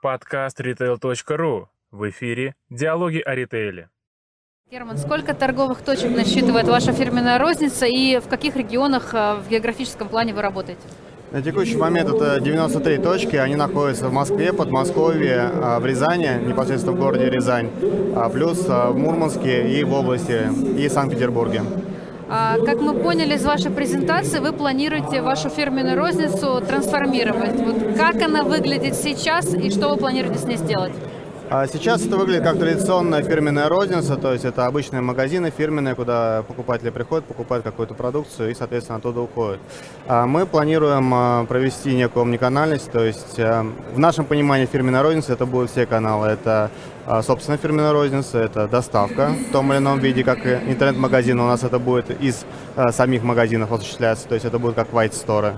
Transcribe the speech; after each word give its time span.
Подкаст 0.00 0.60
retail.ru. 0.60 1.66
В 1.90 2.08
эфире 2.10 2.54
«Диалоги 2.70 3.18
о 3.18 3.34
ритейле». 3.34 3.88
Герман, 4.70 4.96
сколько 4.96 5.34
торговых 5.34 5.80
точек 5.82 6.14
насчитывает 6.14 6.68
ваша 6.68 6.92
фирменная 6.92 7.36
розница 7.40 7.86
и 7.86 8.20
в 8.20 8.28
каких 8.28 8.54
регионах 8.54 9.12
э, 9.12 9.40
в 9.44 9.48
географическом 9.48 10.08
плане 10.08 10.34
вы 10.34 10.42
работаете? 10.42 10.82
На 11.32 11.42
текущий 11.42 11.76
момент 11.76 12.10
это 12.10 12.38
93 12.40 12.98
точки, 12.98 13.34
они 13.34 13.56
находятся 13.56 14.08
в 14.08 14.12
Москве, 14.12 14.52
Подмосковье, 14.52 15.50
а, 15.52 15.80
в 15.80 15.86
Рязани, 15.86 16.46
непосредственно 16.46 16.94
в 16.94 17.00
городе 17.00 17.28
Рязань, 17.28 17.68
а, 18.14 18.28
плюс 18.28 18.66
а, 18.68 18.92
в 18.92 18.96
Мурманске 18.96 19.68
и 19.68 19.82
в 19.82 19.92
области, 19.94 20.48
и 20.78 20.88
Санкт-Петербурге. 20.88 21.62
Как 22.28 22.80
мы 22.80 22.92
поняли 22.92 23.36
из 23.36 23.44
вашей 23.44 23.70
презентации, 23.70 24.38
вы 24.38 24.52
планируете 24.52 25.22
вашу 25.22 25.48
фирменную 25.48 25.96
розницу 25.96 26.60
трансформировать. 26.60 27.58
Вот 27.58 27.96
как 27.96 28.20
она 28.20 28.42
выглядит 28.42 28.96
сейчас 28.96 29.54
и 29.54 29.70
что 29.70 29.88
вы 29.88 29.96
планируете 29.96 30.38
с 30.38 30.44
ней 30.44 30.58
сделать? 30.58 30.92
А 31.50 31.66
сейчас 31.66 32.04
это 32.04 32.18
выглядит 32.18 32.42
как 32.42 32.58
традиционная 32.58 33.22
фирменная 33.22 33.70
розница, 33.70 34.16
то 34.16 34.34
есть 34.34 34.44
это 34.44 34.66
обычные 34.66 35.00
магазины 35.00 35.50
фирменные, 35.56 35.94
куда 35.94 36.42
покупатели 36.46 36.90
приходят, 36.90 37.24
покупают 37.24 37.64
какую-то 37.64 37.94
продукцию 37.94 38.50
и, 38.50 38.54
соответственно, 38.54 38.98
оттуда 38.98 39.22
уходят. 39.22 39.58
А 40.06 40.26
мы 40.26 40.44
планируем 40.44 41.10
а, 41.14 41.46
провести 41.46 41.94
некую 41.94 42.24
омниканальность, 42.24 42.90
то 42.92 43.02
есть 43.02 43.38
в 43.38 43.98
нашем 43.98 44.26
понимании 44.26 44.66
фирменная 44.66 45.02
розница 45.02 45.32
это 45.32 45.46
будут 45.46 45.70
все 45.70 45.86
каналы. 45.86 46.26
Это 46.26 46.70
собственно 47.22 47.56
фирменная 47.56 47.92
розница, 47.92 48.38
это 48.38 48.68
доставка 48.68 49.34
в 49.48 49.52
том 49.52 49.72
или 49.72 49.78
ином 49.78 49.98
виде, 49.98 50.24
как 50.24 50.46
интернет-магазин. 50.46 51.40
У 51.40 51.46
нас 51.46 51.62
это 51.64 51.78
будет 51.78 52.10
из 52.20 52.44
самих 52.90 53.22
магазинов 53.22 53.72
осуществляться, 53.72 54.28
то 54.28 54.34
есть 54.34 54.46
это 54.46 54.58
будет 54.58 54.74
как 54.74 54.90
white 54.90 55.12
store 55.12 55.54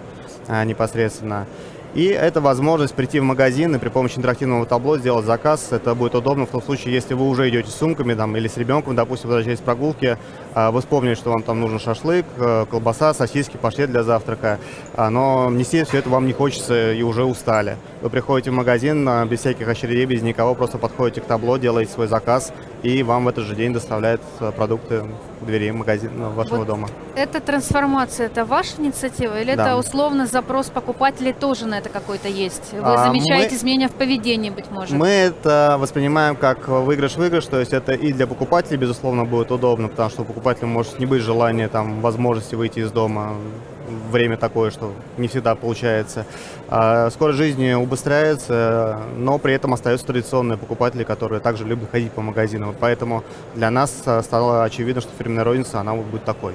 непосредственно. 0.65 1.47
И 1.95 2.05
это 2.05 2.41
возможность 2.41 2.95
прийти 2.95 3.19
в 3.19 3.25
магазин 3.25 3.75
и 3.75 3.79
при 3.79 3.89
помощи 3.89 4.17
интерактивного 4.17 4.65
табло 4.65 4.97
сделать 4.97 5.27
заказ. 5.27 5.73
Это 5.73 5.97
будет 5.97 6.15
удобно 6.15 6.47
в 6.47 6.51
том 6.51 6.63
случае, 6.63 6.95
если 6.95 7.15
вы 7.15 7.29
уже 7.29 7.49
идете 7.49 7.69
с 7.69 7.75
сумками 7.75 8.15
там, 8.15 8.37
или 8.37 8.47
с 8.47 8.57
ребенком, 8.57 8.95
допустим, 8.95 9.29
возвращаясь 9.29 9.59
с 9.59 9.63
прогулки, 9.63 10.17
а, 10.55 10.71
вы 10.71 10.81
вспомнили, 10.81 11.15
что 11.15 11.31
вам 11.31 11.43
там 11.43 11.59
нужен 11.59 11.81
шашлык, 11.81 12.27
э, 12.37 12.67
колбаса, 12.71 13.13
сосиски, 13.13 13.57
паштет 13.57 13.91
для 13.91 14.05
завтрака, 14.05 14.61
а, 14.95 15.11
но 15.11 15.51
нести 15.51 15.83
все 15.83 15.99
это 15.99 16.11
вам 16.11 16.27
не 16.27 16.33
хочется 16.33 16.93
и 16.93 17.03
уже 17.03 17.25
устали. 17.25 17.77
Вы 18.01 18.09
приходите 18.09 18.51
в 18.51 18.55
магазин 18.55 19.07
а, 19.07 19.27
без 19.27 19.41
всяких 19.41 19.69
очередей, 19.69 20.07
без 20.07 20.23
никого, 20.23 20.55
просто 20.55 20.79
подходите 20.79 21.21
к 21.21 21.25
табло, 21.25 21.59
делаете 21.59 21.93
свой 21.93 22.07
заказ, 22.07 22.51
и 22.83 23.03
вам 23.03 23.27
в 23.27 23.29
этот 23.29 23.45
же 23.45 23.55
день 23.55 23.75
доставляют 23.75 24.23
э, 24.41 24.53
продукты 24.53 25.05
к 25.43 25.45
двери 25.45 25.71
магазина 25.71 26.31
вашего 26.31 26.59
вот 26.59 26.67
дома. 26.67 26.89
Эта 27.15 27.41
трансформация, 27.41 28.27
это 28.27 28.47
ваша 28.47 28.81
инициатива 28.81 29.39
или 29.39 29.55
да. 29.55 29.67
это 29.67 29.77
условно 29.77 30.27
запрос 30.27 30.71
покупателей 30.71 31.35
тоже 31.35 31.67
на 31.67 31.77
это 31.77 31.91
какой-то 31.91 32.29
есть? 32.29 32.73
Вы 32.73 32.81
а, 32.83 33.05
замечаете 33.05 33.51
мы, 33.51 33.57
изменения 33.57 33.89
в 33.89 33.95
поведении, 33.95 34.49
быть 34.49 34.71
может? 34.71 34.97
Мы 34.97 35.09
это 35.09 35.77
воспринимаем 35.79 36.37
как 36.37 36.69
выигрыш-выигрыш, 36.69 37.45
то 37.45 37.61
есть 37.61 37.75
это 37.75 37.93
и 37.93 38.15
для 38.15 38.27
покупателей, 38.27 38.79
безусловно, 38.79 39.27
будет 39.27 39.51
удобно, 39.51 39.89
потому 39.89 40.09
что 40.09 40.23
у 40.23 40.25
покупателя 40.25 40.67
может 40.67 40.99
не 40.99 41.05
быть 41.05 41.21
желания, 41.21 41.69
там, 41.69 42.01
возможности 42.01 42.55
выйти 42.55 42.79
из 42.79 42.91
дома 42.93 43.35
время 44.11 44.37
такое, 44.37 44.71
что 44.71 44.93
не 45.19 45.29
всегда 45.29 45.55
получается. 45.55 46.27
А 46.69 47.11
скорость 47.11 47.39
жизни 47.39 47.73
убыстряется, 47.73 49.01
но 49.17 49.39
при 49.39 49.55
этом 49.55 49.75
остаются 49.75 50.07
традиционные 50.07 50.59
покупатели, 50.59 51.05
которые 51.05 51.41
также 51.41 51.65
любят 51.65 51.91
ходить 51.91 52.13
по 52.13 52.23
магазинам. 52.23 52.75
Поэтому 52.79 53.25
для 53.55 53.71
нас 53.71 53.95
стало 54.23 54.65
очевидно, 54.65 55.01
что 55.01 55.11
фирменная 55.19 55.45
розница, 55.45 55.81
она 55.81 55.95
будет 55.95 56.25
такой 56.25 56.55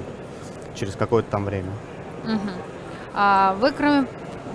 через 0.74 0.94
какое-то 0.94 1.30
там 1.30 1.44
время. 1.44 1.70
Угу. 2.24 2.50
А 3.14 3.54
вы, 3.60 3.72
кроме 3.72 4.06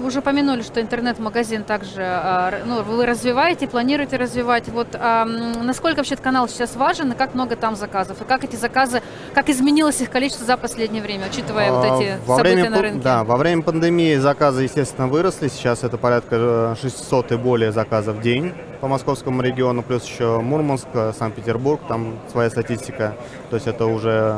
уже 0.04 0.22
помянули, 0.22 0.62
что 0.62 0.82
интернет-магазин 0.82 1.64
также 1.64 2.02
а, 2.02 2.62
ну, 2.66 2.84
вы 2.84 3.06
развиваете, 3.06 3.68
планируете 3.68 4.18
развивать. 4.18 4.68
Вот 4.70 4.88
а, 4.94 5.26
насколько 5.26 5.98
вообще 5.98 6.14
этот 6.14 6.24
канал 6.24 6.48
сейчас 6.48 6.76
важен 6.76 7.12
и 7.12 7.16
как 7.16 7.34
много 7.34 7.56
там 7.56 7.76
заказов? 7.76 8.22
И 8.22 8.26
как 8.26 8.44
эти 8.44 8.56
заказы, 8.56 9.02
как 9.34 9.50
изменилось 9.50 10.02
их 10.02 10.10
количество 10.10 10.46
за 10.46 10.58
последнее 10.58 11.04
время, 11.04 11.28
учитывая 11.28 11.70
а, 11.70 11.74
вот 11.74 11.86
эти 11.86 12.18
во 12.26 12.38
события 12.38 12.56
время, 12.56 12.70
на 12.70 12.82
рынке? 12.82 13.02
Да, 13.04 13.24
во 13.24 13.38
время 13.38 13.62
пандемии 13.62 14.16
заказы, 14.16 14.64
естественно, 14.64 15.08
выросли. 15.08 15.48
Сейчас 15.48 15.84
это 15.84 15.98
порядка 15.98 16.76
600 16.82 17.34
и 17.34 17.38
более 17.38 17.72
заказов 17.72 18.18
в 18.18 18.22
день 18.22 18.54
по 18.80 18.88
московскому 18.88 19.44
региону, 19.44 19.84
плюс 19.84 20.04
еще 20.06 20.40
Мурманск, 20.40 20.88
Санкт-Петербург, 21.18 21.80
там 21.88 22.16
своя 22.32 22.50
статистика. 22.50 23.16
То 23.52 23.56
есть 23.58 23.68
это 23.68 23.86
уже 23.86 24.38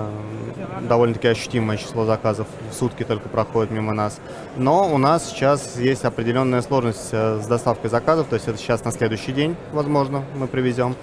довольно-таки 0.81 1.30
ощутимое 1.30 1.78
число 1.78 2.03
заказов 2.03 2.47
в 2.69 2.74
сутки 2.74 3.03
только 3.03 3.30
проходит 3.30 3.72
мимо 3.72 3.94
нас. 3.94 4.19
Но 4.58 4.94
у 4.94 4.97
нас 4.97 5.30
сейчас 5.30 5.43
есть 5.78 6.06
определенная 6.06 6.62
сложность 6.62 7.09
э, 7.12 7.40
с 7.42 7.48
доставкой 7.48 7.90
заказов, 7.90 8.28
то 8.28 8.36
есть 8.36 8.48
это 8.48 8.58
сейчас 8.58 8.84
на 8.86 8.92
следующий 8.92 9.31
день, 9.31 9.56
возможно, 9.72 10.24
мы 10.36 10.48
привезем. 10.48 10.96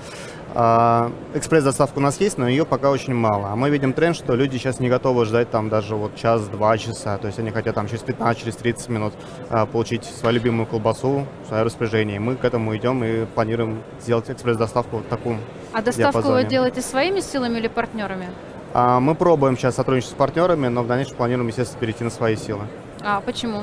А, 0.53 1.13
экспресс-доставка 1.35 1.99
у 1.99 2.01
нас 2.01 2.21
есть, 2.21 2.37
но 2.37 2.49
ее 2.49 2.65
пока 2.65 2.91
очень 2.91 3.15
мало. 3.15 3.51
А 3.53 3.57
мы 3.57 3.71
видим 3.71 3.93
тренд, 3.93 4.17
что 4.17 4.35
люди 4.35 4.57
сейчас 4.57 4.81
не 4.81 4.89
готовы 4.89 5.25
ждать 5.25 5.51
там 5.51 5.69
даже 5.69 5.95
вот 5.95 6.17
час-два 6.17 6.77
часа. 6.77 7.19
То 7.19 7.29
есть 7.29 7.39
они 7.39 7.51
хотят 7.51 7.77
там 7.77 7.87
через 7.87 8.03
15, 8.03 8.41
через 8.43 8.57
30 8.57 8.89
минут 8.89 9.15
а, 9.49 9.67
получить 9.67 10.05
свою 10.05 10.35
любимую 10.35 10.67
колбасу, 10.67 11.27
свое 11.47 11.63
распоряжение. 11.63 12.19
Мы 12.19 12.35
к 12.35 12.45
этому 12.45 12.77
идем 12.77 13.05
и 13.05 13.27
планируем 13.27 13.83
сделать 14.01 14.29
экспресс-доставку 14.29 14.99
в 14.99 15.03
таком 15.05 15.39
А 15.73 15.83
доставку 15.83 16.19
диапазоне. 16.19 16.43
вы 16.45 16.51
делаете 16.51 16.81
своими 16.83 17.21
силами 17.21 17.59
или 17.59 17.69
партнерами? 17.69 18.27
А, 18.73 18.99
мы 18.99 19.15
пробуем 19.15 19.57
сейчас 19.57 19.77
сотрудничать 19.77 20.11
с 20.11 20.15
партнерами, 20.15 20.67
но 20.67 20.83
в 20.83 20.89
дальнейшем 20.89 21.17
планируем, 21.17 21.47
естественно, 21.47 21.79
перейти 21.81 22.03
на 22.03 22.11
свои 22.11 22.35
силы. 22.35 22.63
А 23.03 23.21
почему? 23.21 23.63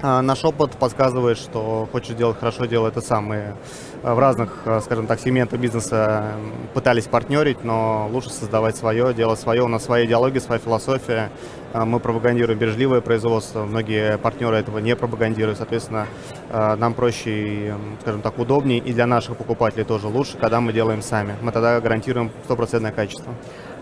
А, 0.00 0.22
наш 0.22 0.44
опыт 0.44 0.72
подсказывает, 0.72 1.38
что 1.38 1.88
хочешь 1.90 2.14
делать 2.14 2.38
хорошо, 2.38 2.66
делай 2.66 2.90
это 2.90 3.00
сам. 3.00 3.24
Мы 3.24 3.54
а, 4.04 4.14
в 4.14 4.18
разных, 4.20 4.62
а, 4.64 4.80
скажем 4.80 5.08
так, 5.08 5.18
сегментах 5.18 5.58
бизнеса 5.58 6.34
пытались 6.72 7.04
партнерить, 7.04 7.64
но 7.64 8.08
лучше 8.12 8.30
создавать 8.30 8.76
свое, 8.76 9.12
делать 9.12 9.40
свое. 9.40 9.64
У 9.64 9.68
нас 9.68 9.84
своя 9.84 10.06
идеология, 10.06 10.40
своя 10.40 10.60
философия. 10.60 11.30
Мы 11.74 11.98
пропагандируем 11.98 12.58
бережливое 12.58 13.00
производство. 13.00 13.64
Многие 13.64 14.18
партнеры 14.18 14.56
этого 14.56 14.78
не 14.78 14.94
пропагандируют. 14.96 15.58
Соответственно, 15.58 16.06
нам 16.50 16.94
проще 16.94 17.30
и, 17.30 17.74
скажем 18.00 18.22
так, 18.22 18.38
удобнее 18.38 18.78
и 18.78 18.92
для 18.94 19.06
наших 19.06 19.36
покупателей 19.36 19.84
тоже 19.84 20.06
лучше, 20.06 20.38
когда 20.38 20.62
мы 20.62 20.72
делаем 20.72 21.02
сами. 21.02 21.36
Мы 21.42 21.52
тогда 21.52 21.78
гарантируем 21.80 22.30
стопроцентное 22.44 22.92
качество. 22.92 23.34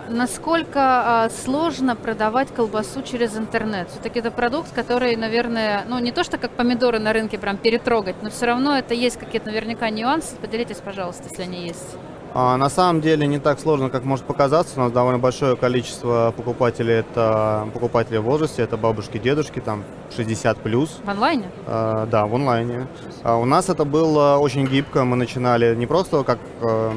Насколько 0.09 0.81
а, 1.25 1.31
сложно 1.31 1.97
продавать 1.97 2.49
колбасу 2.55 3.03
через 3.03 3.37
интернет? 3.37 3.91
Все-таки 3.91 4.21
это 4.21 4.31
продукт, 4.31 4.72
который, 4.72 5.17
наверное, 5.17 5.84
ну 5.89 5.99
не 5.99 6.12
то 6.12 6.22
что 6.22 6.39
как 6.39 6.53
помидоры 6.53 6.99
на 6.99 7.12
рынке 7.12 7.39
прям 7.39 7.56
перетрогать, 7.56 8.22
но 8.22 8.31
все 8.31 8.47
равно 8.47 8.77
это 8.77 8.95
есть 8.95 9.16
какие-то 9.16 9.47
наверняка 9.47 9.91
нюансы. 9.91 10.37
Поделитесь, 10.37 10.78
пожалуйста, 10.78 11.25
если 11.31 11.43
они 11.43 11.66
есть. 11.66 11.97
А, 12.34 12.56
на 12.56 12.69
самом 12.69 13.00
деле 13.00 13.26
не 13.26 13.38
так 13.38 13.59
сложно, 13.60 13.91
как 13.91 14.04
может 14.04 14.25
показаться. 14.25 14.78
У 14.78 14.82
нас 14.82 14.92
довольно 14.92 15.19
большое 15.19 15.56
количество 15.56 16.32
покупателей. 16.37 16.94
Это 16.94 17.69
покупатели 17.72 18.19
в 18.19 18.22
возрасте, 18.22 18.62
это 18.62 18.76
бабушки, 18.76 19.19
дедушки, 19.19 19.60
там 19.60 19.84
60 20.14 20.59
плюс. 20.59 21.00
В 21.04 21.09
онлайне? 21.09 21.50
А, 21.66 22.06
да, 22.06 22.26
в 22.26 22.34
онлайне. 22.34 22.86
А 23.22 23.36
у 23.36 23.44
нас 23.44 23.69
это 23.69 23.84
было 23.84 24.36
очень 24.36 24.66
гибко. 24.66 25.04
Мы 25.04 25.16
начинали 25.16 25.75
не 25.75 25.86
просто 25.86 26.25
как 26.25 26.38
э, 26.62 26.91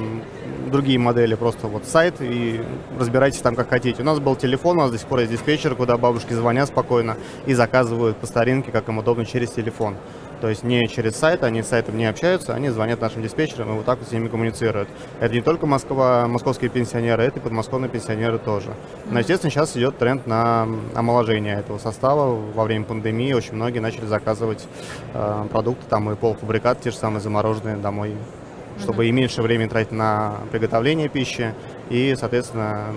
другие 0.69 0.99
модели, 0.99 1.35
просто 1.35 1.67
вот 1.67 1.85
сайт 1.85 2.15
и 2.19 2.61
разбирайтесь 2.97 3.39
там 3.39 3.55
как 3.55 3.69
хотите. 3.69 4.01
У 4.01 4.05
нас 4.05 4.19
был 4.19 4.35
телефон, 4.35 4.77
у 4.77 4.81
нас 4.81 4.91
до 4.91 4.97
сих 4.97 5.07
пор 5.07 5.19
есть 5.19 5.31
диспетчер, 5.31 5.75
куда 5.75 5.97
бабушки 5.97 6.33
звонят 6.33 6.69
спокойно 6.69 7.17
и 7.45 7.53
заказывают 7.53 8.17
по 8.17 8.27
старинке, 8.27 8.71
как 8.71 8.87
им 8.89 8.97
удобно, 8.97 9.25
через 9.25 9.51
телефон. 9.51 9.95
То 10.41 10.49
есть 10.49 10.63
не 10.63 10.87
через 10.87 11.15
сайт, 11.15 11.43
они 11.43 11.61
с 11.61 11.67
сайтом 11.67 11.97
не 11.97 12.05
общаются, 12.05 12.53
они 12.53 12.69
звонят 12.69 13.01
нашим 13.01 13.21
диспетчерам 13.21 13.69
и 13.69 13.73
вот 13.73 13.85
так 13.85 13.99
вот 13.99 14.07
с 14.07 14.11
ними 14.11 14.27
коммуницируют. 14.27 14.89
Это 15.19 15.33
не 15.33 15.41
только 15.41 15.65
Москва, 15.65 16.27
московские 16.27 16.69
пенсионеры, 16.69 17.23
это 17.23 17.39
и 17.39 17.41
подмосковные 17.41 17.89
пенсионеры 17.89 18.37
тоже. 18.39 18.73
Но, 19.09 19.19
естественно, 19.19 19.51
сейчас 19.51 19.75
идет 19.75 19.97
тренд 19.97 20.27
на 20.27 20.67
омоложение 20.95 21.59
этого 21.59 21.77
состава. 21.77 22.39
Во 22.53 22.63
время 22.63 22.85
пандемии 22.85 23.33
очень 23.33 23.55
многие 23.55 23.79
начали 23.79 24.05
заказывать 24.05 24.65
э, 25.13 25.47
продукты, 25.51 25.85
там 25.89 26.09
и 26.11 26.15
полуфабрикаты, 26.15 26.83
те 26.85 26.91
же 26.91 26.97
самые 26.97 27.21
замороженные 27.21 27.75
домой 27.75 28.15
чтобы 28.79 29.07
и 29.07 29.11
меньше 29.11 29.41
времени 29.41 29.67
тратить 29.67 29.91
на 29.91 30.37
приготовление 30.51 31.09
пищи. 31.09 31.53
И, 31.89 32.15
соответственно, 32.19 32.87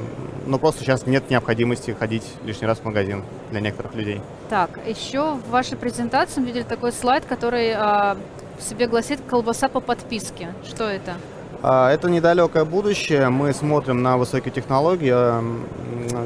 ну 0.46 0.58
просто 0.58 0.82
сейчас 0.82 1.06
нет 1.06 1.30
необходимости 1.30 1.92
ходить 1.98 2.24
лишний 2.44 2.66
раз 2.66 2.78
в 2.78 2.84
магазин 2.84 3.24
для 3.50 3.60
некоторых 3.60 3.94
людей. 3.94 4.20
Так, 4.48 4.78
еще 4.86 5.34
в 5.34 5.50
вашей 5.50 5.76
презентации 5.76 6.40
мы 6.40 6.48
видели 6.48 6.62
такой 6.62 6.92
слайд, 6.92 7.24
который 7.24 7.68
э, 7.68 8.16
в 8.58 8.62
себе 8.62 8.86
гласит 8.86 9.20
«колбаса 9.28 9.68
по 9.68 9.80
подписке». 9.80 10.48
Что 10.68 10.84
это? 10.84 11.14
А, 11.64 11.92
это 11.92 12.10
недалекое 12.10 12.64
будущее. 12.64 13.28
Мы 13.28 13.52
смотрим 13.52 14.02
на 14.02 14.16
высокие 14.16 14.52
технологии. 14.52 15.06
Я 15.06 15.40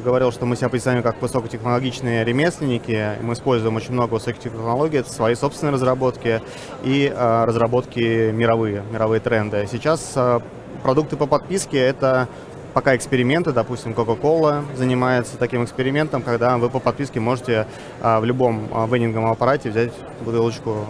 говорил, 0.02 0.32
что 0.32 0.46
мы 0.46 0.56
себя 0.56 0.70
представляем 0.70 1.02
как 1.02 1.20
высокотехнологичные 1.20 2.24
ремесленники. 2.24 3.18
Мы 3.20 3.34
используем 3.34 3.76
очень 3.76 3.92
много 3.92 4.14
высоких 4.14 4.40
технологий. 4.40 4.96
Это 4.96 5.10
свои 5.10 5.34
собственные 5.34 5.74
разработки 5.74 6.40
и 6.82 7.12
а, 7.14 7.44
разработки 7.44 8.30
мировые, 8.30 8.82
мировые 8.90 9.20
тренды. 9.20 9.68
Сейчас 9.70 10.10
а, 10.16 10.40
продукты 10.82 11.18
по 11.18 11.26
подписке– 11.26 11.78
это 11.80 12.28
пока 12.72 12.96
эксперименты, 12.96 13.52
допустим, 13.52 13.92
Coca-Cola 13.92 14.64
занимается 14.74 15.36
таким 15.36 15.64
экспериментом, 15.64 16.22
когда 16.22 16.56
вы 16.56 16.70
по 16.70 16.78
подписке 16.78 17.20
можете 17.20 17.66
в 18.02 18.22
любом 18.22 18.68
вендинговом 18.90 19.30
аппарате 19.30 19.70
взять 19.70 19.92
бутылочку 20.20 20.84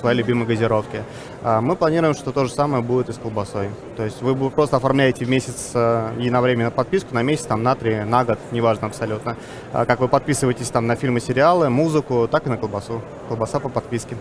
своей 0.00 0.18
любимой 0.18 0.46
газировки. 0.46 1.02
А 1.42 1.60
мы 1.60 1.76
планируем, 1.76 2.14
что 2.14 2.32
то 2.32 2.44
же 2.44 2.52
самое 2.52 2.82
будет 2.82 3.08
и 3.08 3.12
с 3.12 3.16
колбасой. 3.16 3.70
То 3.96 4.04
есть 4.04 4.22
вы 4.22 4.50
просто 4.50 4.76
оформляете 4.76 5.24
в 5.24 5.28
месяц 5.28 5.70
э, 5.74 6.12
единовременно 6.18 6.70
подписку 6.70 7.14
на 7.14 7.22
месяц, 7.22 7.44
там, 7.44 7.62
на 7.62 7.74
три, 7.74 8.04
на 8.04 8.24
год, 8.24 8.38
неважно 8.52 8.86
абсолютно. 8.86 9.36
А 9.72 9.84
как 9.84 10.00
вы 10.00 10.08
подписываетесь 10.08 10.70
там 10.70 10.86
на 10.86 10.96
фильмы, 10.96 11.20
сериалы, 11.20 11.70
музыку, 11.70 12.28
так 12.30 12.46
и 12.46 12.50
на 12.50 12.56
колбасу. 12.56 13.00
Колбаса 13.28 13.60
по 13.60 13.68
подписке. 13.68 14.16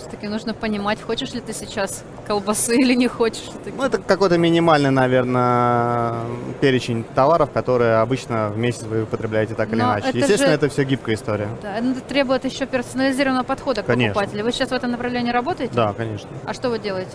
Все-таки 0.00 0.28
нужно 0.28 0.54
понимать, 0.54 1.00
хочешь 1.02 1.32
ли 1.34 1.40
ты 1.40 1.52
сейчас 1.52 2.02
колбасы 2.26 2.76
или 2.80 2.94
не 2.94 3.06
хочешь. 3.08 3.42
Всё-таки. 3.42 3.76
Ну, 3.76 3.84
это 3.84 3.98
какой-то 3.98 4.38
минимальный, 4.38 4.90
наверное, 4.90 6.14
перечень 6.60 7.04
товаров, 7.14 7.50
которые 7.50 7.96
обычно 7.96 8.48
в 8.48 8.58
месяц 8.58 8.82
вы 8.82 9.02
употребляете 9.02 9.54
так 9.54 9.68
или 9.72 9.76
Но 9.80 9.84
иначе. 9.92 10.08
это 10.08 10.18
Естественно, 10.18 10.48
же- 10.50 10.54
это 10.54 10.68
все 10.68 10.84
гибкая 10.84 11.14
история. 11.16 11.48
Да, 11.62 11.76
это 11.78 12.00
требует 12.00 12.44
еще 12.44 12.66
персонализированного 12.66 13.44
подхода 13.44 13.82
к 13.82 13.86
Конечно. 13.86 14.14
покупателю. 14.14 14.44
Вы 14.44 14.52
сейчас 14.52 14.70
в 14.70 14.72
этом 14.72 14.90
направлении 14.92 15.30
работаете? 15.32 15.74
Да, 15.74 15.92
конечно. 15.92 16.28
А 16.44 16.54
что 16.54 16.70
вы 16.70 16.78
делаете? 16.78 17.12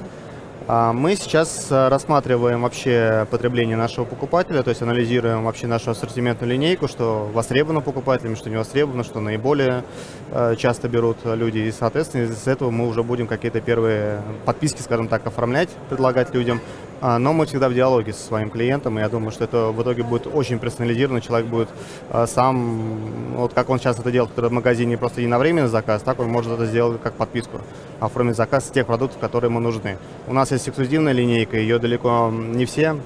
А 0.68 0.94
Мы 0.94 1.16
сейчас 1.16 1.68
э, 1.70 1.90
рассматриваем 1.90 2.64
вообще 2.64 3.28
потребление 3.30 3.78
нашего 3.78 4.04
покупателя, 4.04 4.64
то 4.64 4.72
есть 4.72 4.82
анализируем 4.82 5.44
вообще 5.44 5.68
нашу 5.68 5.92
ассортиментную 5.92 6.52
линейку, 6.52 6.88
что 6.88 7.30
востребовано 7.32 7.82
покупателями, 7.82 8.34
что 8.34 8.50
не 8.50 8.58
востребовано, 8.58 9.04
что 9.04 9.20
наиболее 9.20 9.84
э, 10.32 10.56
часто 10.58 10.90
берут 10.90 11.18
люди. 11.24 11.60
И, 11.60 11.72
соответственно, 11.72 12.24
из 12.24 12.48
этого 12.48 12.72
мы 12.72 12.88
уже 12.88 13.04
будем 13.04 13.28
какие-то 13.28 13.62
первые 13.62 14.24
подписки, 14.46 14.82
скажем 14.82 15.08
так, 15.08 15.28
оформлять, 15.28 15.70
предлагать 15.90 16.34
людям. 16.34 16.60
А, 17.02 17.20
Но 17.20 17.34
мы 17.34 17.46
всегда 17.46 17.68
в 17.70 17.74
диалоге 17.74 18.14
со 18.14 18.22
своим 18.26 18.50
клиентом, 18.50 18.98
и 18.98 19.02
я 19.02 19.10
думаю, 19.10 19.32
что 19.32 19.44
это 19.44 19.68
в 19.68 19.82
итоге 19.82 20.04
будет 20.04 20.28
очень 20.28 20.60
персонализировано. 20.60 21.22
Человек 21.22 21.48
будет 21.48 21.70
э, 22.10 22.26
сам, 22.28 23.36
вот 23.36 23.54
как 23.54 23.70
он 23.70 23.80
сейчас 23.80 24.00
это 24.00 24.12
делает, 24.12 24.32
который 24.32 24.50
в 24.50 24.54
магазине 24.54 24.98
просто 24.98 25.22
единовременный 25.22 25.68
заказ, 25.68 26.02
так 26.04 26.20
он 26.20 26.30
может 26.30 26.54
это 26.54 26.66
сделать 26.66 27.02
как 27.02 27.14
подписку, 27.14 27.60
оформить 28.00 28.38
заказ 28.38 28.70
тех 28.70 28.86
продуктов, 28.88 29.20
которые 29.20 29.50
ему 29.50 29.60
нужны. 29.60 29.98
У 30.28 30.34
нас 30.34 30.52
есть 30.52 30.70
эксклюзивная 30.70 31.12
линейка, 31.12 31.58
ее 31.58 31.80
далеко 31.80 32.32
не 32.32 32.66
все 32.66 32.98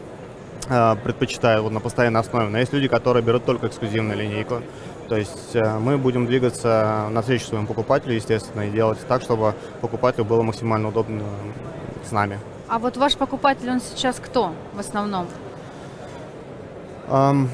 э, 0.68 0.96
предпочитают 1.04 1.64
вот 1.64 1.72
на 1.72 1.80
постоянной 1.80 2.22
основе, 2.22 2.50
но 2.50 2.60
есть 2.60 2.72
люди, 2.72 2.88
которые 2.88 3.24
берут 3.24 3.46
только 3.46 3.68
эксклюзивную 3.68 4.18
линейку. 4.18 4.62
То 5.08 5.18
есть 5.18 5.56
э, 5.56 5.80
мы 5.80 5.98
будем 5.98 6.28
двигаться 6.28 7.08
навстречу 7.10 7.48
своему 7.48 7.66
покупателю, 7.66 8.14
естественно, 8.14 8.68
и 8.68 8.70
делать 8.70 9.00
так, 9.08 9.24
чтобы 9.24 9.56
покупателю 9.82 10.26
было 10.26 10.44
максимально 10.44 10.90
удобно 10.90 11.24
с 12.08 12.12
нами. 12.12 12.38
А 12.70 12.78
вот 12.78 12.98
ваш 12.98 13.16
покупатель, 13.18 13.70
он 13.70 13.82
сейчас 13.82 14.20
кто 14.20 14.54
в 14.74 14.80
основном? 14.80 15.28
Ам, 17.10 17.50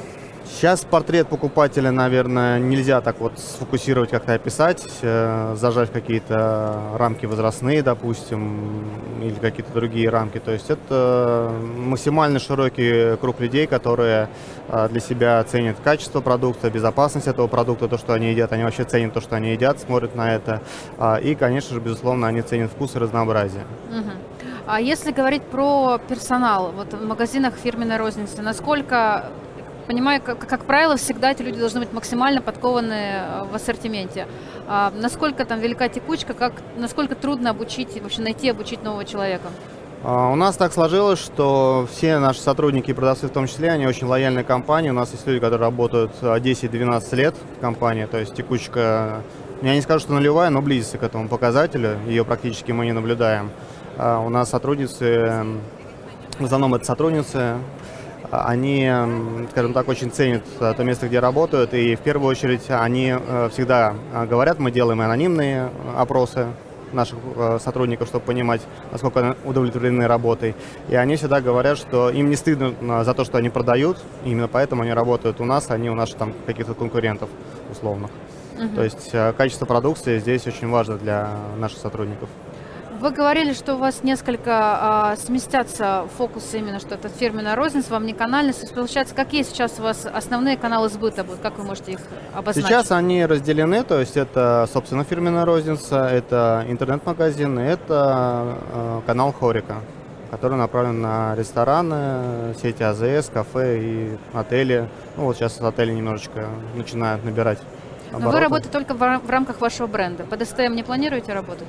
Сейчас 0.47 0.85
портрет 0.85 1.27
покупателя, 1.27 1.91
наверное, 1.91 2.59
нельзя 2.59 3.01
так 3.01 3.19
вот 3.19 3.39
сфокусировать, 3.39 4.11
как-то 4.11 4.33
описать, 4.35 4.85
э, 5.01 5.55
зажать 5.57 5.91
какие-то 5.91 6.91
рамки 6.97 7.25
возрастные, 7.25 7.81
допустим, 7.81 8.85
или 9.21 9.33
какие-то 9.33 9.73
другие 9.73 10.09
рамки. 10.09 10.37
То 10.37 10.51
есть 10.51 10.69
это 10.69 11.51
максимально 11.77 12.39
широкий 12.39 13.17
круг 13.17 13.39
людей, 13.39 13.65
которые 13.65 14.29
э, 14.69 14.87
для 14.89 14.99
себя 14.99 15.43
ценят 15.43 15.77
качество 15.83 16.21
продукта, 16.21 16.69
безопасность 16.69 17.27
этого 17.27 17.47
продукта, 17.47 17.87
то, 17.87 17.97
что 17.97 18.13
они 18.13 18.29
едят. 18.29 18.53
Они 18.53 18.63
вообще 18.63 18.83
ценят 18.83 19.13
то, 19.13 19.21
что 19.21 19.35
они 19.35 19.51
едят, 19.51 19.79
смотрят 19.79 20.15
на 20.15 20.35
это. 20.35 20.61
А, 20.99 21.17
И, 21.17 21.33
конечно 21.33 21.73
же, 21.73 21.81
безусловно, 21.81 22.27
они 22.27 22.41
ценят 22.43 22.71
вкус 22.71 22.95
и 22.95 22.99
разнообразие. 22.99 23.63
Мгм. 23.89 24.11
А 24.67 24.81
если 24.81 25.11
говорить 25.11 25.43
про 25.43 25.99
персонал, 26.09 26.71
вот 26.71 26.91
в 26.93 27.05
магазинах 27.05 27.53
фирменной 27.53 27.97
розницы, 27.97 28.41
насколько, 28.41 29.29
понимаю, 29.85 30.21
как, 30.23 30.39
как 30.39 30.65
правило, 30.65 30.97
всегда 30.97 31.31
эти 31.31 31.43
люди 31.43 31.59
должны 31.59 31.81
быть 31.81 31.93
максимально 31.93 32.41
подкованы 32.41 32.93
э, 32.93 33.43
в 33.51 33.55
ассортименте. 33.55 34.27
А 34.67 34.91
насколько 34.95 35.45
там 35.45 35.59
велика 35.59 35.87
текучка, 35.87 36.33
как, 36.33 36.53
насколько 36.77 37.13
трудно 37.13 37.51
обучить, 37.51 38.01
вообще 38.01 38.21
найти, 38.21 38.49
обучить 38.49 38.83
нового 38.83 39.05
человека? 39.05 39.49
А, 40.03 40.31
У 40.31 40.35
нас 40.35 40.55
так 40.55 40.73
сложилось, 40.73 41.19
что 41.19 41.87
все 41.91 42.17
наши 42.17 42.39
сотрудники 42.39 42.89
и 42.89 42.93
продавцы 42.93 43.27
в 43.27 43.31
том 43.31 43.45
числе, 43.45 43.69
они 43.69 43.85
очень 43.85 44.07
лояльные 44.07 44.43
компании. 44.43 44.89
У 44.89 44.93
нас 44.93 45.11
есть 45.11 45.27
люди, 45.27 45.39
которые 45.39 45.61
работают 45.67 46.11
а, 46.23 46.39
10-12 46.39 47.15
лет 47.15 47.35
в 47.57 47.61
компании, 47.61 48.05
то 48.05 48.17
есть 48.17 48.33
текучка, 48.33 49.21
я 49.61 49.75
не 49.75 49.81
скажу, 49.81 49.99
что 49.99 50.13
нулевая, 50.13 50.49
но 50.49 50.63
близится 50.63 50.97
к 50.97 51.03
этому 51.03 51.29
показателю, 51.29 51.99
ее 52.07 52.25
практически 52.25 52.71
мы 52.71 52.85
не 52.85 52.93
наблюдаем. 52.93 53.51
А, 53.97 54.19
У 54.19 54.29
нас 54.29 54.49
сотрудницы, 54.49 55.45
в 56.37 56.43
основном 56.43 56.75
это 56.75 56.83
сотрудницы, 56.83 57.57
а, 58.29 58.45
они, 58.47 58.91
скажем 59.51 59.73
так, 59.73 59.87
очень 59.87 60.11
ценят 60.11 60.43
а, 60.59 60.73
то 60.73 60.83
место, 60.83 61.07
где 61.07 61.19
работают, 61.19 61.73
и 61.73 61.95
в 61.95 62.01
первую 62.01 62.29
очередь 62.29 62.69
они 62.69 63.15
э, 63.17 63.49
всегда 63.53 63.93
говорят, 64.29 64.59
мы 64.59 64.71
делаем 64.71 64.99
анонимные 64.99 65.69
э, 65.69 65.93
опросы 65.95 66.47
наших 66.91 67.17
э, 67.37 67.57
сотрудников, 67.63 68.09
чтобы 68.09 68.25
понимать, 68.25 68.61
насколько 68.91 69.21
они 69.21 69.35
удовлетворены 69.45 70.07
работой. 70.07 70.55
И 70.89 70.95
они 70.95 71.15
всегда 71.15 71.39
говорят, 71.39 71.77
что 71.77 72.09
им 72.09 72.29
не 72.29 72.35
стыдно 72.35 73.03
за 73.05 73.13
то, 73.13 73.23
что 73.23 73.37
они 73.37 73.49
продают, 73.49 73.97
именно 74.25 74.49
поэтому 74.49 74.81
они 74.81 74.91
работают 74.91 75.39
у 75.39 75.45
нас, 75.45 75.67
а 75.69 75.77
не 75.77 75.89
у 75.89 75.95
наших 75.95 76.17
там 76.17 76.33
каких-то 76.45 76.73
конкурентов 76.73 77.29
условных. 77.71 78.11
То 78.73 78.83
есть 78.83 79.11
качество 79.37 79.65
продукции 79.65 80.19
здесь 80.19 80.47
очень 80.47 80.69
важно 80.69 80.97
для 80.97 81.29
наших 81.57 81.79
сотрудников. 81.79 82.29
Вы 82.99 83.11
говорили, 83.11 83.51
что 83.53 83.75
у 83.75 83.77
вас 83.77 84.03
несколько 84.03 84.51
а, 84.53 85.15
сместятся 85.17 86.07
фокусы 86.17 86.59
именно, 86.59 86.79
что 86.79 86.95
это 86.95 87.09
фирменная 87.09 87.55
розница, 87.55 87.91
вам 87.91 88.05
не 88.05 88.13
канальность. 88.13 88.73
Получается, 88.73 89.13
какие 89.13 89.43
сейчас 89.43 89.79
у 89.79 89.83
вас 89.83 90.05
основные 90.05 90.55
каналы 90.55 90.87
сбыта 90.87 91.25
будут? 91.25 91.41
Как 91.41 91.57
вы 91.57 91.65
можете 91.65 91.93
их 91.93 91.99
обозначить? 92.33 92.69
Сейчас 92.69 92.91
они 92.91 93.25
разделены, 93.25 93.83
то 93.83 93.99
есть 93.99 94.15
это, 94.15 94.67
собственно, 94.71 95.03
фирменная 95.03 95.43
розница, 95.43 96.05
это 96.05 96.63
интернет-магазин, 96.69 97.59
это 97.59 98.57
э, 98.71 99.01
канал 99.05 99.33
Хорика, 99.33 99.75
который 100.31 100.57
направлен 100.57 101.01
на 101.01 101.35
рестораны, 101.35 102.55
сети 102.61 102.83
АЗС, 102.83 103.29
кафе 103.29 103.79
и 103.79 104.17
отели. 104.33 104.87
Ну 105.17 105.25
вот 105.25 105.35
сейчас 105.35 105.59
отели 105.59 105.91
немножечко 105.91 106.47
начинают 106.75 107.25
набирать 107.25 107.59
Но 108.11 108.19
вы 108.19 108.23
обороты. 108.23 108.43
работаете 108.43 108.69
только 108.69 108.93
в 108.93 109.29
рамках 109.29 109.59
вашего 109.59 109.87
бренда. 109.87 110.23
Под 110.23 110.47
СТМ 110.47 110.75
не 110.75 110.83
планируете 110.83 111.33
работать? 111.33 111.67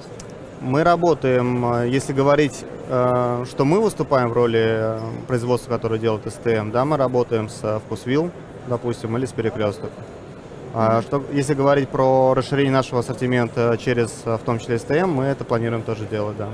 Мы 0.61 0.85
работаем, 0.85 1.65
э, 1.75 1.89
если 1.89 2.13
говорить, 2.13 2.65
э, 2.89 3.45
что 3.49 3.65
мы 3.65 3.81
выступаем 3.81 4.31
в 4.31 4.33
роли 4.33 4.65
э, 4.65 5.01
производства, 5.27 5.71
которое 5.71 5.99
делает 5.99 6.23
СТМ, 6.33 6.71
да, 6.71 6.85
мы 6.85 6.97
работаем 6.97 7.49
с 7.49 7.81
Вкусвилл, 7.81 8.31
допустим, 8.67 9.17
или 9.17 9.27
с 9.27 9.33
Перекресток. 9.33 9.91
А 10.75 11.01
что, 11.03 11.23
если 11.33 11.55
говорить 11.55 11.89
про 11.89 12.35
расширение 12.35 12.73
нашего 12.73 13.01
ассортимента 13.01 13.79
через, 13.79 14.11
в 14.25 14.41
том 14.45 14.59
числе, 14.59 14.79
СТМ, 14.79 15.09
мы 15.09 15.25
это 15.25 15.45
планируем 15.45 15.83
тоже 15.83 16.05
делать, 16.05 16.37
да. 16.37 16.49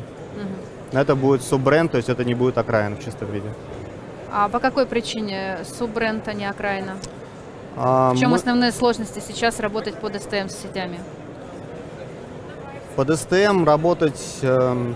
Но 0.93 1.01
это 1.01 1.17
будет 1.17 1.43
суббренд, 1.43 1.91
то 1.91 1.97
есть 1.97 2.09
это 2.11 2.23
не 2.25 2.35
будет 2.35 2.59
окраин 2.59 2.97
в 2.97 3.05
чистом 3.05 3.31
виде. 3.33 3.49
А 4.31 4.49
по 4.49 4.61
какой 4.61 4.87
причине 4.87 5.59
суббренд, 5.65 6.29
а 6.29 6.35
не 6.35 6.45
окраина? 6.45 6.97
А 7.77 8.13
В 8.13 8.19
чем 8.19 8.31
мы- 8.31 8.37
основные 8.37 8.73
сложности 8.73 9.21
сейчас 9.27 9.59
работать 9.59 9.95
под 9.95 10.21
СТМ 10.21 10.49
с 10.49 10.57
сетями? 10.57 11.01
Под 12.95 13.09
СТМ 13.09 13.65
работать, 13.65 14.21
эм, 14.43 14.95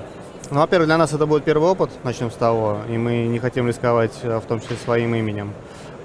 ну, 0.51 0.61
во-первых, 0.61 0.87
для 0.87 0.99
нас 0.99 1.15
это 1.15 1.25
будет 1.25 1.45
первый 1.45 1.71
опыт, 1.71 1.89
начнем 2.05 2.31
с 2.31 2.35
того, 2.35 2.81
и 2.91 2.99
мы 2.99 3.27
не 3.27 3.39
хотим 3.39 3.67
рисковать, 3.67 4.13
э, 4.23 4.39
в 4.39 4.43
том 4.43 4.61
числе 4.61 4.77
своим 4.77 5.15
именем. 5.15 5.55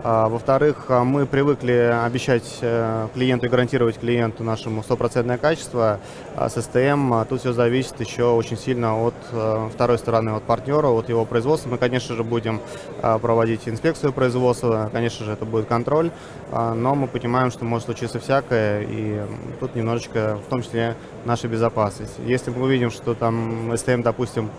А, 0.04 0.30
во-вторых, 0.30 0.86
а, 0.88 1.04
мы 1.04 1.28
привыкли 1.28 1.74
обещать 2.04 2.58
э, 2.62 3.08
клиенту 3.14 3.46
и 3.46 3.50
гарантировать 3.50 4.00
клиенту 4.00 4.44
нашему 4.44 4.82
стопроцентное 4.82 5.38
качество. 5.38 6.00
А 6.36 6.50
с 6.50 6.60
СТМ 6.60 7.14
а, 7.14 7.26
тут 7.26 7.42
все 7.42 7.54
зависит 7.54 8.00
еще 8.00 8.24
очень 8.24 8.58
сильно 8.58 9.00
от 9.00 9.14
э, 9.32 9.70
второй 9.72 10.00
стороны, 10.00 10.32
от 10.32 10.42
партнера, 10.44 10.88
от 10.88 11.10
его 11.10 11.24
производства. 11.26 11.70
Мы, 11.70 11.78
конечно 11.78 12.16
же, 12.16 12.24
будем 12.24 12.62
проводить 13.02 13.68
инспекцию 13.68 14.12
производства, 14.12 14.90
конечно 14.92 15.26
же, 15.26 15.34
это 15.34 15.46
будет 15.46 15.68
контроль, 15.68 16.12
но 16.52 16.96
мы 16.96 17.08
понимаем, 17.08 17.50
что 17.50 17.66
может 17.66 17.86
случиться 17.86 18.20
всякое, 18.20 18.86
и 18.88 19.22
тут 19.60 19.76
немножечко, 19.76 20.38
в 20.46 20.50
том 20.50 20.62
числе, 20.62 20.96
наша 21.26 21.48
безопасность. 21.48 22.14
Если 22.26 22.52
мы 22.52 22.64
увидим, 22.64 22.92
что 22.92 23.16
там 23.16 23.76
СТМ, 23.76 24.02
допустим, 24.04 24.52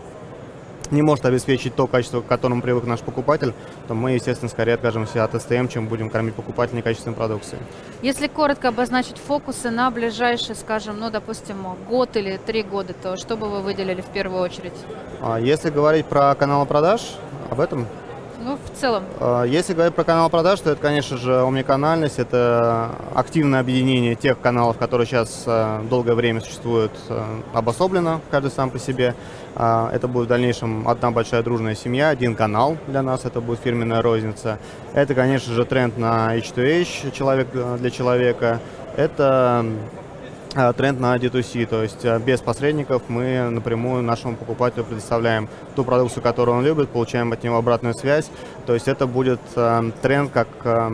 не 0.92 1.02
может 1.02 1.24
обеспечить 1.24 1.74
то 1.74 1.86
качество, 1.86 2.20
к 2.20 2.26
которому 2.26 2.62
привык 2.62 2.84
наш 2.84 3.00
покупатель, 3.00 3.54
то 3.88 3.94
мы, 3.94 4.12
естественно, 4.12 4.48
скорее 4.48 4.74
откажемся 4.74 5.24
от 5.24 5.40
СТМ, 5.40 5.66
чем 5.68 5.88
будем 5.88 6.10
кормить 6.10 6.34
покупателя 6.34 6.76
некачественной 6.76 7.16
продукцией. 7.16 7.60
Если 8.02 8.28
коротко 8.28 8.68
обозначить 8.68 9.16
фокусы 9.18 9.70
на 9.70 9.90
ближайший, 9.90 10.54
скажем, 10.54 11.00
ну, 11.00 11.10
допустим, 11.10 11.56
год 11.88 12.16
или 12.16 12.38
три 12.44 12.62
года, 12.62 12.94
то 12.94 13.16
что 13.16 13.36
бы 13.36 13.48
вы 13.48 13.62
выделили 13.62 14.00
в 14.00 14.06
первую 14.06 14.42
очередь? 14.42 14.74
А 15.20 15.40
Если 15.40 15.70
говорить 15.70 16.06
про 16.06 16.34
канал 16.34 16.66
продаж, 16.66 17.16
об 17.50 17.60
этом 17.60 17.86
Ну, 18.44 18.56
в 18.56 18.78
целом. 18.80 19.04
А, 19.20 19.44
Если 19.44 19.72
говорить 19.72 19.94
про 19.94 20.02
канал 20.02 20.28
продаж, 20.28 20.60
то 20.60 20.70
это, 20.70 20.80
конечно 20.80 21.16
же, 21.16 21.42
омниканальность, 21.42 22.18
это 22.18 22.90
активное 23.14 23.60
объединение 23.60 24.16
тех 24.16 24.40
каналов, 24.40 24.78
которые 24.78 25.06
сейчас 25.06 25.44
э, 25.46 25.80
долгое 25.88 26.14
время 26.14 26.40
существуют 26.40 26.90
э, 27.08 27.22
обособленно, 27.54 28.20
каждый 28.32 28.50
сам 28.50 28.70
по 28.70 28.80
себе. 28.80 29.14
А, 29.54 29.90
Это 29.92 30.08
будет 30.08 30.26
в 30.26 30.28
дальнейшем 30.28 30.88
одна 30.88 31.12
большая 31.12 31.44
дружная 31.44 31.76
семья, 31.76 32.08
один 32.08 32.34
канал 32.34 32.76
для 32.88 33.02
нас, 33.02 33.24
это 33.24 33.40
будет 33.40 33.60
фирменная 33.60 34.02
розница. 34.02 34.58
Это, 34.92 35.14
конечно 35.14 35.52
же, 35.54 35.64
тренд 35.64 35.96
на 35.96 36.36
H2H, 36.36 37.12
человек 37.12 37.48
для 37.78 37.90
человека. 37.90 38.58
Это 38.96 39.64
а, 39.64 39.66
тренд 40.52 41.00
на 41.00 41.16
D2C, 41.16 41.66
то 41.66 41.82
есть 41.82 42.04
а, 42.04 42.18
без 42.18 42.40
посредников 42.40 43.02
мы 43.08 43.48
напрямую 43.50 44.02
нашему 44.02 44.36
покупателю 44.36 44.84
предоставляем 44.84 45.48
ту 45.74 45.84
продукцию, 45.84 46.22
которую 46.22 46.58
он 46.58 46.64
любит, 46.64 46.90
получаем 46.90 47.32
от 47.32 47.42
него 47.42 47.56
обратную 47.56 47.94
связь. 47.94 48.30
То 48.66 48.74
есть 48.74 48.86
это 48.86 49.06
будет 49.06 49.40
э, 49.56 49.90
тренд, 50.02 50.30
как 50.30 50.48
э, 50.64 50.88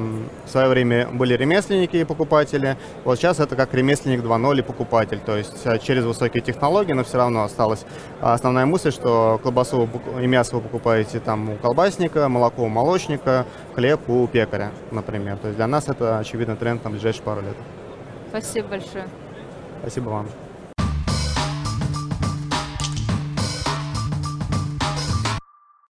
в 0.47 0.51
свое 0.51 0.69
время 0.69 1.09
были 1.09 1.35
ремесленники 1.35 1.97
и 1.97 2.05
покупатели, 2.05 2.77
вот 3.05 3.19
сейчас 3.19 3.41
это 3.41 3.57
как 3.57 3.75
ремесленник 3.75 4.21
2.0 4.21 4.59
и 4.59 4.63
покупатель. 4.63 5.21
То 5.25 5.37
есть 5.37 5.61
э, 5.65 5.79
через 5.79 6.05
высокие 6.05 6.43
технологии, 6.43 6.93
но 6.93 7.05
все 7.05 7.19
равно 7.19 7.43
осталась 7.45 7.85
основная 8.21 8.65
мысль, 8.65 8.93
что 8.93 9.41
колбасу 9.43 9.89
и 10.21 10.27
мясо 10.27 10.57
вы 10.57 10.63
покупаете 10.63 11.21
там 11.21 11.51
у 11.51 11.57
колбасника, 11.57 12.29
молоко 12.29 12.63
у 12.63 12.69
молочника, 12.69 13.45
хлеб 13.75 14.09
у 14.09 14.27
пекаря, 14.29 14.71
например. 14.91 15.37
То 15.37 15.49
есть 15.49 15.57
для 15.57 15.67
нас 15.67 15.89
это 15.89 16.19
очевидно 16.19 16.57
тренд 16.57 16.83
на 16.85 16.91
ближайшие 16.91 17.23
пару 17.23 17.43
лет. 17.43 17.57
Спасибо 18.31 18.69
большое. 18.69 19.09
Спасибо 19.83 20.11
вам. 20.11 20.48